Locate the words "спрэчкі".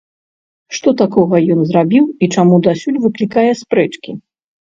3.61-4.11